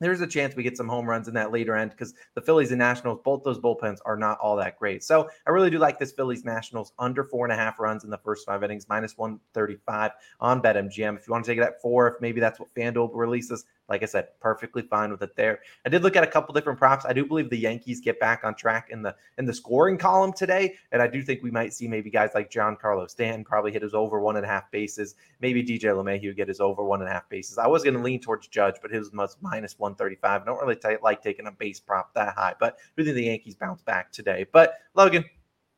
there's 0.00 0.22
a 0.22 0.26
chance 0.26 0.56
we 0.56 0.62
get 0.62 0.76
some 0.76 0.88
home 0.88 1.08
runs 1.08 1.28
in 1.28 1.34
that 1.34 1.52
later 1.52 1.76
end 1.76 1.90
because 1.90 2.14
the 2.34 2.40
Phillies 2.40 2.70
and 2.70 2.78
Nationals, 2.78 3.20
both 3.22 3.44
those 3.44 3.58
bullpens 3.58 3.98
are 4.06 4.16
not 4.16 4.38
all 4.38 4.56
that 4.56 4.78
great. 4.78 5.04
So 5.04 5.28
I 5.46 5.50
really 5.50 5.70
do 5.70 5.78
like 5.78 5.98
this 5.98 6.12
Phillies 6.12 6.44
Nationals 6.44 6.92
under 6.98 7.22
four 7.22 7.44
and 7.44 7.52
a 7.52 7.56
half 7.56 7.78
runs 7.78 8.04
in 8.04 8.10
the 8.10 8.18
first 8.18 8.46
five 8.46 8.64
innings, 8.64 8.86
minus 8.88 9.16
135 9.18 10.12
on 10.40 10.62
BetMGM. 10.62 11.16
If 11.18 11.26
you 11.26 11.32
want 11.32 11.44
to 11.44 11.50
take 11.50 11.58
it 11.58 11.64
at 11.64 11.80
four, 11.82 12.08
if 12.08 12.14
maybe 12.20 12.40
that's 12.40 12.58
what 12.58 12.74
FanDuel 12.74 13.10
releases, 13.12 13.66
like 13.90 14.04
I 14.04 14.06
said, 14.06 14.28
perfectly 14.40 14.82
fine 14.82 15.10
with 15.10 15.20
it 15.22 15.34
there. 15.34 15.58
I 15.84 15.88
did 15.88 16.04
look 16.04 16.14
at 16.14 16.22
a 16.22 16.26
couple 16.26 16.54
different 16.54 16.78
props. 16.78 17.04
I 17.04 17.12
do 17.12 17.26
believe 17.26 17.50
the 17.50 17.58
Yankees 17.58 18.00
get 18.00 18.20
back 18.20 18.42
on 18.44 18.54
track 18.54 18.88
in 18.90 19.02
the 19.02 19.16
in 19.36 19.44
the 19.44 19.52
scoring 19.52 19.98
column 19.98 20.32
today, 20.32 20.76
and 20.92 21.02
I 21.02 21.08
do 21.08 21.22
think 21.22 21.42
we 21.42 21.50
might 21.50 21.74
see 21.74 21.88
maybe 21.88 22.08
guys 22.08 22.30
like 22.32 22.50
Giancarlo 22.50 23.10
Stanton 23.10 23.44
probably 23.44 23.72
hit 23.72 23.82
his 23.82 23.92
over 23.92 24.20
one 24.20 24.36
and 24.36 24.46
a 24.46 24.48
half 24.48 24.70
bases. 24.70 25.16
Maybe 25.40 25.62
DJ 25.62 25.82
LeMahieu 25.82 26.34
get 26.36 26.46
his 26.46 26.60
over 26.60 26.84
one 26.84 27.00
and 27.00 27.10
a 27.10 27.12
half 27.12 27.28
bases. 27.28 27.58
I 27.58 27.66
was 27.66 27.82
going 27.82 27.94
to 27.94 28.00
lean 28.00 28.20
towards 28.20 28.46
Judge, 28.46 28.76
but 28.80 28.92
his 28.92 29.12
was 29.12 29.36
minus 29.40 29.76
one 29.78 29.96
thirty 29.96 30.16
five. 30.16 30.42
I 30.42 30.44
don't 30.44 30.60
really 30.60 30.76
t- 30.76 31.02
like 31.02 31.20
taking 31.20 31.48
a 31.48 31.52
base 31.52 31.80
prop 31.80 32.14
that 32.14 32.34
high, 32.36 32.54
but 32.60 32.76
I 32.96 33.02
think 33.02 33.16
the 33.16 33.24
Yankees 33.24 33.56
bounce 33.56 33.82
back 33.82 34.12
today. 34.12 34.46
But 34.52 34.78
Logan, 34.94 35.24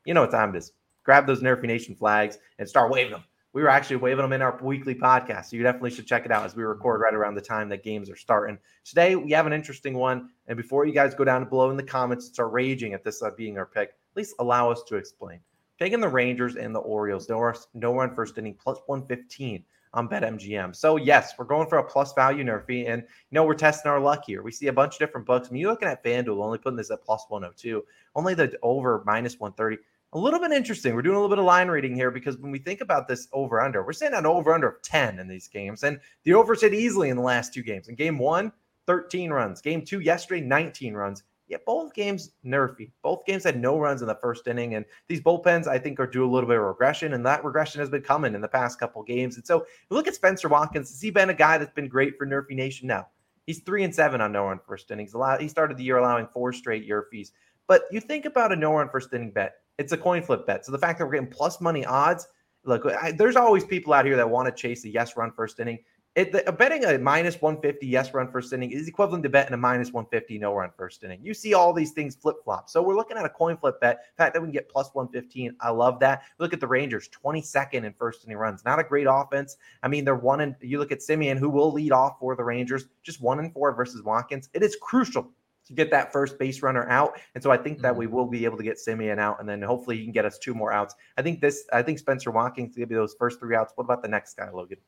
you 0.05 0.13
know 0.13 0.21
what 0.21 0.31
time 0.31 0.55
it 0.55 0.59
is. 0.59 0.73
Grab 1.03 1.27
those 1.27 1.41
Nerfy 1.41 1.65
Nation 1.65 1.95
flags 1.95 2.39
and 2.59 2.69
start 2.69 2.93
waving 2.93 3.13
them 3.13 3.25
we 3.53 3.63
were 3.63 3.69
actually 3.69 3.97
waving 3.97 4.23
them 4.23 4.33
in 4.33 4.43
our 4.43 4.59
weekly 4.63 4.95
podcast. 4.95 5.47
So 5.47 5.57
you 5.57 5.63
definitely 5.63 5.91
should 5.91 6.07
check 6.07 6.25
it 6.25 6.33
out 6.33 6.45
as 6.45 6.57
we 6.57 6.63
record 6.63 7.01
right 7.01 7.15
around 7.15 7.35
the 7.35 7.43
time 7.43 7.69
that 7.69 7.83
games 7.83 8.09
are 8.09 8.17
starting. 8.17 8.59
Today, 8.85 9.15
we 9.15 9.31
have 9.33 9.47
an 9.47 9.53
interesting 9.53 9.95
one. 9.95 10.31
And 10.47 10.57
before 10.57 10.87
you 10.87 10.93
guys 10.93 11.15
go 11.15 11.25
down 11.25 11.49
below 11.49 11.71
in 11.71 11.77
the 11.77 11.83
comments 11.83 12.27
and 12.27 12.35
start 12.35 12.53
raging 12.53 12.95
at 12.95 13.05
this 13.05 13.23
uh, 13.23 13.31
being 13.37 13.59
our 13.59 13.67
pick, 13.67 13.91
at 13.91 14.17
least 14.17 14.35
allow 14.39 14.71
us 14.71 14.83
to 14.85 14.97
explain. 14.97 15.41
Taking 15.79 16.01
the 16.01 16.09
Rangers 16.09 16.57
and 16.57 16.75
the 16.75 16.81
Orioles, 16.81 17.29
no, 17.29 17.53
no 17.75 17.95
run 17.95 18.15
first 18.15 18.39
inning, 18.39 18.55
plus 18.55 18.79
115 18.87 19.65
on 19.95 20.09
BetMGM. 20.09 20.75
So, 20.75 20.97
yes, 20.97 21.35
we're 21.37 21.45
going 21.45 21.69
for 21.69 21.79
a 21.79 21.85
plus 21.85 22.15
value 22.15 22.45
nerfy. 22.45 22.89
And, 22.89 23.03
you 23.03 23.35
know, 23.35 23.45
we're 23.45 23.55
testing 23.55 23.91
our 23.91 24.01
luck 24.01 24.25
here. 24.27 24.43
We 24.43 24.53
see 24.53 24.69
a 24.69 24.73
bunch 24.73 24.95
of 24.95 24.99
different 25.01 25.27
books. 25.27 25.49
I 25.49 25.53
mean, 25.53 25.61
you're 25.61 25.71
looking 25.71 25.89
at 25.89 26.03
FanDuel, 26.03 26.43
only 26.43 26.59
putting 26.59 26.77
this 26.77 26.91
at 26.91 27.05
plus 27.05 27.27
102, 27.29 27.85
only 28.15 28.33
the 28.33 28.57
over 28.63 29.03
minus 29.05 29.39
130 29.39 29.83
a 30.15 30.19
little 30.19 30.41
bit 30.41 30.53
interesting. 30.53 30.95
We're 30.95 31.03
doing 31.03 31.17
a 31.17 31.19
little 31.19 31.35
bit 31.35 31.39
of 31.39 31.47
line 31.47 31.69
reading 31.69 31.95
here 31.95 32.11
because 32.11 32.37
when 32.37 32.53
we 32.53 32.59
think 32.59 32.83
about 32.83 33.09
this 33.09 33.29
over 33.33 33.61
under, 33.61 33.83
we're 33.83 33.93
saying 33.95 34.13
an 34.13 34.27
over 34.27 34.53
under 34.53 34.69
of 34.69 34.83
10 34.83 35.19
in 35.19 35.27
these 35.27 35.49
games. 35.49 35.83
And 35.85 35.99
the 36.25 36.35
overs 36.35 36.61
hit 36.61 36.75
easily 36.75 37.09
in 37.09 37.17
the 37.17 37.23
last 37.23 37.55
two 37.55 37.63
games. 37.63 37.89
In 37.89 37.95
game 37.95 38.19
one, 38.19 38.53
13 38.87 39.31
runs. 39.31 39.63
Game 39.63 39.85
two 39.85 40.01
yesterday, 40.01 40.45
19 40.45 40.95
runs. 40.95 41.23
Yeah, 41.49 41.59
both 41.67 41.95
games 41.95 42.31
nerfy. 42.45 42.91
Both 43.03 43.25
games 43.25 43.45
had 43.45 43.61
no 43.61 43.79
runs 43.79 44.03
in 44.03 44.09
the 44.09 44.19
first 44.21 44.47
inning. 44.47 44.75
And 44.75 44.85
these 45.09 45.21
bullpens, 45.21 45.67
I 45.67 45.79
think, 45.79 45.99
are 45.99 46.07
due 46.07 46.25
a 46.25 46.31
little 46.31 46.49
bit 46.49 46.59
of 46.59 46.65
regression. 46.65 47.15
And 47.15 47.25
that 47.27 47.45
regression 47.45 47.81
has 47.81 47.91
been 47.91 48.03
coming 48.03 48.35
in 48.35 48.41
the 48.41 48.49
past 48.49 48.79
couple 48.79 49.03
games. 49.03 49.37
And 49.37 49.47
so 49.47 49.67
look 49.91 50.07
at 50.07 50.15
Spencer 50.15 50.49
Watkins. 50.49 50.91
Has 50.91 51.01
he 51.01 51.11
been 51.11 51.31
a 51.31 51.35
guy 51.35 51.59
that's 51.59 51.73
been 51.73 51.89
great 51.89 52.19
for 52.19 52.27
Nerfy 52.27 52.55
Nation? 52.55 52.87
now? 52.87 53.09
He's 53.47 53.61
three 53.61 53.83
and 53.83 53.95
seven 53.95 54.21
on 54.21 54.33
no 54.33 54.45
run 54.45 54.61
first 54.67 54.91
innings. 54.91 55.15
Allowed, 55.15 55.41
he 55.41 55.49
started 55.49 55.77
the 55.77 55.85
year 55.85 55.97
allowing 55.97 56.29
four 56.29 56.53
straight 56.53 56.89
yerfies. 56.89 57.33
But 57.67 57.83
you 57.91 58.01
think 58.01 58.25
about 58.25 58.53
a 58.53 58.57
no 58.57 58.75
run 58.75 58.89
first 58.89 59.13
inning 59.13 59.31
bet 59.31 59.55
it's 59.79 59.93
a 59.93 59.97
coin 59.97 60.23
flip 60.23 60.47
bet. 60.47 60.65
So 60.65 60.73
the 60.73 60.79
fact 60.79 60.99
that 60.99 61.07
we're 61.07 61.13
getting 61.13 61.29
plus 61.29 61.61
money 61.61 61.85
odds, 61.85 62.29
look, 62.65 62.87
I, 62.87 63.13
there's 63.13 63.37
always 63.37 63.65
people 63.65 63.93
out 63.93 64.05
here 64.05 64.17
that 64.17 64.29
want 64.29 64.47
to 64.47 64.53
chase 64.53 64.83
the 64.83 64.91
yes 64.91 65.17
run 65.17 65.33
first 65.33 65.59
inning. 65.61 65.79
it, 66.15 66.31
the, 66.31 66.53
betting 66.53 66.85
a 66.85 66.99
minus 66.99 67.41
150 67.41 67.87
yes 67.87 68.13
run 68.13 68.31
first 68.31 68.53
inning 68.53 68.71
is 68.71 68.87
equivalent 68.87 69.23
to 69.25 69.31
betting 69.31 69.55
a 69.55 69.57
minus 69.57 69.93
150 69.93 70.39
no 70.39 70.55
run 70.55 70.71
first 70.77 71.03
inning. 71.05 71.21
You 71.23 71.33
see 71.33 71.55
all 71.55 71.73
these 71.73 71.93
things 71.93 72.15
flip 72.15 72.37
flop. 72.45 72.69
So 72.69 72.83
we're 72.83 72.97
looking 72.97 73.17
at 73.17 73.25
a 73.25 73.31
coin 73.31 73.57
flip 73.57 73.81
bet. 73.81 74.05
The 74.17 74.23
fact 74.23 74.35
that 74.35 74.41
we 74.41 74.47
can 74.47 74.53
get 74.53 74.69
plus 74.69 74.91
115, 74.93 75.57
I 75.61 75.71
love 75.71 75.99
that. 76.01 76.23
Look 76.39 76.53
at 76.53 76.61
the 76.61 76.67
Rangers, 76.67 77.09
22nd 77.25 77.85
in 77.85 77.95
first 77.95 78.25
inning 78.25 78.37
runs. 78.37 78.65
Not 78.65 78.79
a 78.79 78.85
great 78.85 79.07
offense. 79.09 79.57
I 79.83 79.89
mean, 79.89 80.05
they're 80.05 80.15
one 80.15 80.43
and 80.43 80.55
you 80.61 80.79
look 80.79 80.93
at 80.93 80.99
Semien, 80.99 81.39
who 81.39 81.49
will 81.49 81.73
lead 81.73 81.93
off 81.93 82.19
for 82.21 82.37
the 82.37 82.45
Rangers, 82.45 82.85
just 83.03 83.23
one 83.23 83.39
and 83.39 83.53
four 83.53 83.75
versus 83.75 84.03
Watkins. 84.03 84.51
It 84.53 84.63
is 84.63 84.77
crucial 84.81 85.33
get 85.75 85.91
that 85.91 86.13
first 86.13 86.39
base 86.39 86.63
runner 86.63 86.89
out. 86.89 87.19
And 87.35 87.43
so 87.43 87.51
I 87.51 87.57
think 87.57 87.81
that 87.83 87.93
mm-hmm. 87.93 87.99
we 87.99 88.07
will 88.07 88.27
be 88.27 88.45
able 88.45 88.57
to 88.57 88.63
get 88.63 88.77
Semien 88.77 89.19
out, 89.19 89.41
and 89.41 89.49
then 89.49 89.63
hopefully 89.63 89.99
he 89.99 90.05
can 90.05 90.13
get 90.13 90.25
us 90.25 90.39
two 90.39 90.55
more 90.55 90.73
outs. 90.73 90.95
I 91.19 91.23
think 91.23 91.41
this. 91.41 91.65
I 91.73 91.83
think 91.83 91.99
Spencer 91.99 92.31
Watkins 92.31 92.77
give 92.77 92.91
you 92.91 92.97
those 92.97 93.15
first 93.19 93.41
three 93.41 93.57
outs. 93.57 93.73
What 93.77 93.85
about 93.85 94.03
the 94.03 94.09
next 94.09 94.37
guy, 94.37 94.51
Logan? 94.51 94.79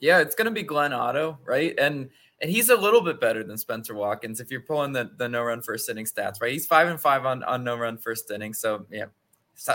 Yeah, 0.00 0.18
it's 0.18 0.34
going 0.34 0.46
to 0.46 0.50
be 0.50 0.62
Glenn 0.62 0.92
Otto, 0.92 1.38
right? 1.44 1.74
And 1.78 2.10
and 2.40 2.50
he's 2.50 2.68
a 2.68 2.76
little 2.76 3.00
bit 3.00 3.20
better 3.20 3.44
than 3.44 3.56
Spencer 3.56 3.94
Watkins 3.94 4.40
if 4.40 4.50
you're 4.50 4.60
pulling 4.60 4.92
the, 4.92 5.10
the 5.16 5.28
no 5.28 5.42
run 5.42 5.62
first 5.62 5.88
inning 5.88 6.04
stats, 6.04 6.42
right? 6.42 6.52
He's 6.52 6.66
five 6.66 6.88
and 6.88 7.00
five 7.00 7.24
on, 7.24 7.42
on 7.44 7.64
no 7.64 7.76
run 7.76 7.96
first 7.96 8.30
inning. 8.30 8.52
So 8.52 8.86
yeah, 8.90 9.06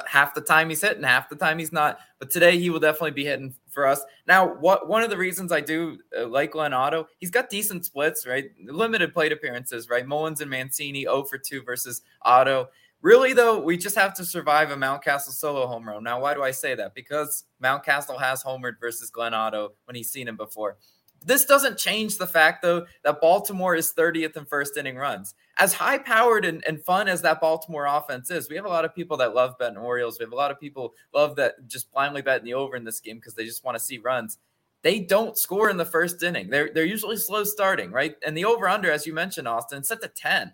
half 0.07 0.33
the 0.33 0.41
time 0.41 0.69
he's 0.69 0.81
hitting, 0.81 1.03
half 1.03 1.29
the 1.29 1.36
time 1.36 1.59
he's 1.59 1.71
not. 1.71 2.00
But 2.19 2.29
today 2.29 2.59
he 2.59 2.69
will 2.69 2.79
definitely 2.79 3.12
be 3.12 3.25
hitting 3.25 3.53
for 3.69 3.88
us. 3.88 4.01
Now, 4.27 4.55
what 4.55 4.88
one 4.88 5.03
of 5.03 5.09
the 5.09 5.17
reasons 5.17 5.51
I 5.51 5.62
do 5.62 6.00
uh, 6.17 6.27
like 6.27 6.51
Glenn 6.51 6.74
Otto, 6.74 7.07
he's 7.19 7.31
got 7.31 7.50
decent 7.50 7.86
splits, 7.86 8.27
right? 8.27 8.51
Limited 8.63 9.13
plate 9.13 9.31
appearances, 9.31 9.89
right? 9.89 10.05
Mullins 10.05 10.41
and 10.41 10.50
Mancini 10.50 11.03
0 11.03 11.24
for 11.24 11.38
2 11.38 11.63
versus 11.63 12.01
Otto. 12.21 12.69
Really, 13.01 13.31
though, 13.31 13.62
we 13.62 13.77
just 13.77 13.95
have 13.95 14.13
to 14.15 14.25
survive 14.25 14.71
a 14.71 14.75
Mountcastle 14.75 15.31
solo 15.31 15.65
home 15.67 15.88
run. 15.88 16.03
Now, 16.03 16.19
why 16.19 16.33
do 16.33 16.43
I 16.43 16.51
say 16.51 16.75
that? 16.75 16.93
Because 16.93 17.45
Mountcastle 17.63 18.19
has 18.19 18.43
homered 18.43 18.74
versus 18.81 19.09
Glenn 19.09 19.33
Otto 19.33 19.71
when 19.86 19.95
he's 19.95 20.09
seen 20.09 20.27
him 20.27 20.36
before. 20.36 20.77
This 21.25 21.45
doesn't 21.45 21.77
change 21.77 22.17
the 22.17 22.27
fact, 22.27 22.61
though, 22.61 22.85
that 23.03 23.21
Baltimore 23.21 23.75
is 23.75 23.93
30th 23.93 24.38
in 24.38 24.45
first 24.45 24.77
inning 24.77 24.95
runs. 24.95 25.33
As 25.57 25.73
high 25.73 25.97
powered 25.97 26.45
and, 26.45 26.63
and 26.65 26.83
fun 26.83 27.07
as 27.07 27.21
that 27.23 27.41
Baltimore 27.41 27.85
offense 27.85 28.31
is, 28.31 28.49
we 28.49 28.55
have 28.55 28.65
a 28.65 28.69
lot 28.69 28.85
of 28.85 28.95
people 28.95 29.17
that 29.17 29.35
love 29.35 29.57
betting 29.57 29.77
Orioles. 29.77 30.17
We 30.19 30.23
have 30.23 30.31
a 30.31 30.38
lot 30.38 30.51
of 30.51 30.59
people 30.59 30.93
love 31.13 31.35
that 31.35 31.67
just 31.67 31.91
blindly 31.91 32.21
betting 32.21 32.45
the 32.45 32.53
over 32.53 32.75
in 32.75 32.85
this 32.85 32.99
game 32.99 33.17
because 33.17 33.35
they 33.35 33.45
just 33.45 33.63
want 33.63 33.77
to 33.77 33.83
see 33.83 33.97
runs. 33.97 34.38
They 34.81 34.99
don't 34.99 35.38
score 35.38 35.69
in 35.69 35.77
the 35.77 35.85
first 35.85 36.23
inning. 36.23 36.49
They're, 36.49 36.69
they're 36.73 36.85
usually 36.85 37.17
slow 37.17 37.43
starting, 37.43 37.91
right? 37.91 38.15
And 38.25 38.38
the 38.38 38.45
over 38.45 38.69
under, 38.69 38.89
as 38.89 39.05
you 39.05 39.13
mentioned, 39.13 39.47
Austin, 39.47 39.83
set 39.83 40.01
to 40.01 40.07
10 40.07 40.53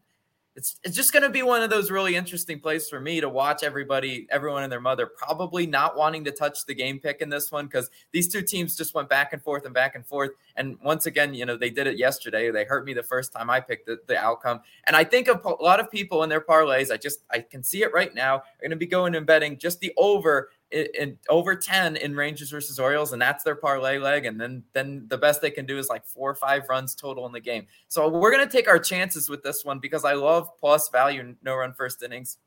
it's 0.55 0.77
it's 0.83 0.95
just 0.95 1.11
going 1.11 1.23
to 1.23 1.29
be 1.29 1.43
one 1.43 1.61
of 1.61 1.69
those 1.69 1.91
really 1.91 2.15
interesting 2.15 2.59
plays 2.59 2.87
for 2.87 2.99
me 3.01 3.19
to 3.19 3.27
watch 3.27 3.61
everybody, 3.61 4.25
everyone 4.29 4.63
and 4.63 4.71
their 4.71 4.79
mother, 4.79 5.05
probably 5.05 5.67
not 5.67 5.97
wanting 5.97 6.23
to 6.25 6.31
touch 6.31 6.65
the 6.65 6.73
game 6.73 6.97
pick 6.97 7.21
in 7.21 7.29
this 7.29 7.51
one 7.51 7.65
because 7.65 7.89
these 8.13 8.27
two 8.29 8.41
teams 8.41 8.77
just 8.77 8.93
went 8.93 9.09
back 9.09 9.33
and 9.33 9.41
forth 9.43 9.65
and 9.65 9.73
back 9.73 9.95
and 9.95 10.05
forth. 10.05 10.31
And 10.55 10.77
once 10.81 11.07
again, 11.07 11.33
you 11.33 11.45
know, 11.45 11.57
they 11.57 11.69
did 11.69 11.87
it 11.87 11.97
yesterday. 11.97 12.51
They 12.51 12.63
hurt 12.63 12.85
me 12.85 12.93
the 12.93 13.03
first 13.03 13.33
time 13.33 13.49
I 13.49 13.59
picked 13.59 13.85
the, 13.85 13.99
the 14.07 14.17
outcome. 14.17 14.61
And 14.87 14.95
I 14.95 15.03
think 15.03 15.27
a, 15.27 15.33
a 15.43 15.61
lot 15.61 15.81
of 15.81 15.91
people 15.91 16.23
in 16.23 16.29
their 16.29 16.41
parlays, 16.41 16.89
I 16.89 16.97
just 16.97 17.19
I 17.29 17.39
can 17.39 17.61
see 17.61 17.83
it 17.83 17.93
right 17.93 18.15
now, 18.15 18.37
are 18.37 18.43
going 18.61 18.71
to 18.71 18.77
be 18.77 18.85
going 18.85 19.15
and 19.15 19.25
betting 19.25 19.57
just 19.57 19.81
the 19.81 19.93
over 19.97 20.51
in, 20.71 21.17
over 21.29 21.55
10 21.55 21.95
in 21.97 22.15
Rangers 22.15 22.49
versus 22.49 22.79
Orioles, 22.79 23.13
and 23.13 23.21
that's 23.21 23.43
their 23.43 23.55
parlay 23.55 23.97
leg. 23.97 24.25
And 24.25 24.39
then 24.39 24.63
then 24.73 25.05
the 25.07 25.17
best 25.17 25.41
they 25.41 25.51
can 25.51 25.65
do 25.65 25.77
is 25.77 25.89
like 25.89 26.05
four 26.05 26.29
or 26.29 26.35
five 26.35 26.63
runs 26.69 26.95
total 26.95 27.25
in 27.25 27.31
the 27.31 27.39
game. 27.39 27.67
So 27.87 28.07
we're 28.09 28.31
gonna 28.31 28.49
take 28.49 28.67
our 28.67 28.79
chances 28.79 29.29
with 29.29 29.43
this 29.43 29.63
one 29.63 29.79
because 29.79 30.05
I 30.05 30.13
love 30.13 30.49
plus 30.59 30.89
value 30.89 31.35
no 31.43 31.55
run 31.55 31.73
first 31.73 32.01
innings. 32.03 32.37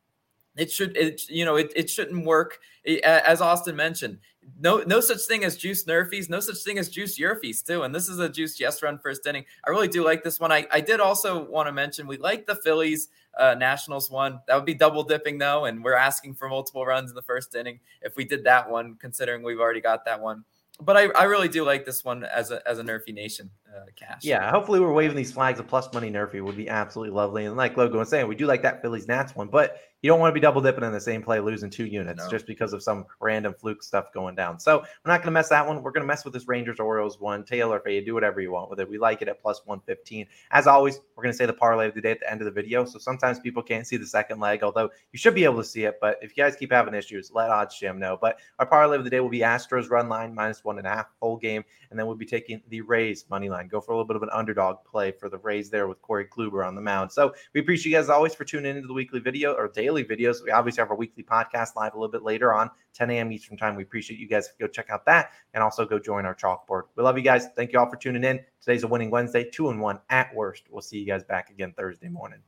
It 0.59 0.71
should 0.71 0.97
it 0.97 1.29
you 1.29 1.45
know 1.45 1.57
it, 1.57 1.73
it 1.77 1.89
shouldn't 1.89 2.27
work 2.27 2.59
as 3.05 3.41
Austin 3.41 3.77
mentioned. 3.77 4.19
No 4.61 4.79
no 4.87 5.01
such 5.01 5.21
thing 5.23 5.45
as 5.45 5.57
juice 5.57 5.85
nerfies, 5.85 6.29
no 6.29 6.41
such 6.41 6.59
thing 6.59 6.79
as 6.79 6.89
juice 6.89 7.19
yerfies 7.19 7.65
too. 7.65 7.83
And 7.83 7.95
this 7.95 8.09
is 8.09 8.19
a 8.19 8.29
juice 8.29 8.59
yes 8.59 8.83
run 8.83 8.99
first 8.99 9.27
inning. 9.27 9.45
I 9.67 9.71
really 9.71 9.89
do 9.89 10.05
like 10.05 10.25
this 10.25 10.41
one. 10.41 10.51
I, 10.51 10.67
I 10.73 10.81
did 10.81 11.01
also 11.01 11.45
want 11.45 11.69
to 11.69 11.73
mention 11.73 12.07
we 12.07 12.17
like 12.19 12.47
the 12.47 12.57
Phillies 12.57 13.09
uh, 13.39 13.55
Nationals 13.55 14.11
one. 14.11 14.41
That 14.49 14.57
would 14.57 14.65
be 14.65 14.75
double 14.75 15.05
dipping 15.05 15.39
though, 15.39 15.67
and 15.67 15.85
we're 15.85 15.95
asking 15.95 16.35
for 16.35 16.49
multiple 16.49 16.85
runs 16.85 17.11
in 17.11 17.15
the 17.15 17.23
first 17.23 17.55
inning 17.55 17.79
if 18.03 18.17
we 18.17 18.25
did 18.25 18.43
that 18.45 18.69
one, 18.69 18.97
considering 18.97 19.43
we've 19.43 19.61
already 19.61 19.81
got 19.81 20.05
that 20.07 20.21
one. 20.21 20.45
But 20.81 20.97
I, 20.97 21.09
I 21.09 21.25
really 21.25 21.49
do 21.49 21.65
like 21.65 21.85
this 21.85 22.05
one 22.05 22.25
as 22.25 22.51
a 22.51 22.67
as 22.69 22.79
a 22.79 22.83
Nerfy 22.83 23.13
Nation 23.13 23.51
uh, 23.77 23.85
cash. 23.97 24.25
Yeah, 24.25 24.51
hopefully 24.51 24.81
we're 24.81 24.93
waving 24.93 25.17
these 25.17 25.33
flags 25.33 25.59
of 25.59 25.67
plus 25.67 25.93
money 25.93 26.11
Nerfy 26.11 26.43
would 26.43 26.57
be 26.57 26.69
absolutely 26.69 27.15
lovely. 27.15 27.45
And 27.45 27.57
like 27.57 27.77
Logan 27.77 27.99
was 27.99 28.09
saying, 28.09 28.27
we 28.27 28.35
do 28.35 28.47
like 28.47 28.63
that 28.63 28.83
Phillies 28.83 29.09
Nats 29.09 29.35
one, 29.35 29.49
but 29.49 29.79
you 30.03 30.09
don't 30.09 30.21
want 30.21 30.31
to 30.31 30.35
be 30.35 30.41
double 30.41 30.61
dipping 30.61 30.85
in 30.85 30.93
the 30.93 31.01
same 31.01 31.23
play, 31.23 31.41
losing 31.41 31.71
two 31.71 31.87
units 31.87 32.23
no. 32.23 32.31
just 32.31 32.47
because 32.47 32.73
of 32.73 32.83
some 32.83 33.05
random 33.21 33.53
fluke 33.53 33.83
stuff 33.83 34.13
going 34.15 34.37
down. 34.37 34.61
So 34.61 34.79
we're 34.79 35.11
not 35.11 35.19
going 35.19 35.27
to 35.27 35.33
mess 35.33 35.49
that 35.49 35.67
one. 35.67 35.83
We're 35.83 35.91
going 35.91 36.03
to 36.03 36.07
mess 36.07 36.25
with 36.25 36.35
this 36.35 36.47
Rangers 36.47 36.79
Orioles 36.79 37.19
one. 37.19 37.45
Taylor 37.45 37.81
Fade, 37.81 38.07
do 38.07 38.15
whatever 38.15 38.41
you 38.41 38.53
want 38.53 38.71
with 38.71 38.79
it. 38.79 38.89
We 38.89 38.97
like 38.97 39.23
it 39.23 39.29
at 39.29 39.43
plus 39.43 39.61
115. 39.65 40.27
As 40.53 40.69
always, 40.69 41.01
we're 41.17 41.25
going 41.25 41.33
to 41.33 41.37
say 41.37 41.47
the 41.47 41.53
parlay 41.53 41.89
of 41.89 41.95
the 41.95 42.01
day 42.01 42.13
at 42.13 42.21
the 42.21 42.31
end 42.31 42.41
of 42.41 42.45
the 42.45 42.53
video. 42.53 42.85
So 42.85 43.01
sometimes 43.01 43.41
people 43.41 43.63
can't 43.63 43.87
see 43.87 43.97
the 43.97 44.07
second 44.07 44.39
leg, 44.39 44.63
although 44.63 44.89
you 45.13 45.19
should 45.19 45.35
be 45.35 45.45
able 45.45 45.57
to 45.57 45.65
see 45.65 45.85
it. 45.85 45.99
But 46.01 46.19
if 46.23 46.37
you 46.37 46.45
guys 46.45 46.55
keep 46.55 46.71
having 46.71 46.95
issues, 46.95 47.33
let 47.35 47.51
Odds 47.51 47.77
Jam 47.79 47.99
know. 47.99 48.17
But 48.21 48.39
our 48.61 48.67
parlay 48.67 48.99
of 48.99 49.05
the 49.05 49.11
day 49.11 49.19
will 49.19 49.29
be 49.29 49.41
Astros 49.41 49.91
run 49.91 50.09
line 50.09 50.33
minus 50.33 50.63
one 50.63 50.79
and 50.79 50.87
a 50.87 50.91
half 50.91 51.07
whole 51.21 51.37
game. 51.37 51.65
And 51.91 51.99
then 51.99 52.07
we'll 52.07 52.17
be 52.17 52.27
taking 52.27 52.63
the 52.69 52.83
Rays 52.83 53.25
money 53.29 53.49
line. 53.49 53.58
Go 53.67 53.81
for 53.81 53.93
a 53.93 53.95
little 53.95 54.07
bit 54.07 54.17
of 54.17 54.23
an 54.23 54.29
underdog 54.33 54.85
play 54.85 55.11
for 55.11 55.29
the 55.29 55.39
Rays 55.39 55.71
there 55.71 55.89
with 55.89 56.01
Corey 56.03 56.27
Kluber 56.27 56.67
on 56.67 56.75
the 56.75 56.81
mound. 56.81 57.11
So 57.11 57.35
we 57.55 57.61
appreciate 57.61 57.91
you 57.91 57.99
guys 57.99 58.09
always 58.09 58.35
for 58.35 58.45
tuning 58.45 58.77
into 58.77 58.87
the 58.87 58.95
weekly 58.95 59.19
video 59.19 59.55
or 59.55 59.69
daily 59.69 60.05
videos. 60.05 60.45
We 60.45 60.51
obviously 60.51 60.81
have 60.81 60.91
our 60.91 60.97
weekly 60.97 61.23
podcast 61.23 61.75
live 61.75 61.95
a 61.95 61.97
little 61.97 62.13
bit 62.13 62.23
later 62.23 62.55
on, 62.55 62.71
10 62.95 63.11
a.m. 63.11 63.33
Eastern 63.33 63.57
time. 63.57 63.75
We 63.75 63.83
appreciate 63.83 64.21
you 64.21 64.29
guys. 64.29 64.51
Go 64.61 64.67
check 64.67 64.91
out 64.91 65.05
that 65.07 65.31
and 65.55 65.63
also 65.63 65.85
go 65.85 65.99
join 65.99 66.27
our 66.27 66.35
chalkboard. 66.35 66.83
We 66.95 67.03
love 67.03 67.17
you 67.17 67.25
guys. 67.25 67.49
Thank 67.57 67.73
you 67.73 67.79
all 67.79 67.91
for 67.91 67.97
tuning 67.97 68.25
in. 68.25 68.41
Today's 68.61 68.85
a 68.85 68.89
winning 68.89 69.11
Wednesday, 69.11 69.49
two 69.51 69.71
and 69.71 69.81
one 69.81 69.99
at 70.11 70.35
worst. 70.35 70.65
We'll 70.71 70.83
see 70.83 70.99
you 70.99 71.07
guys 71.07 71.25
back 71.25 71.51
again 71.51 71.73
Thursday 71.77 72.09
morning. 72.09 72.41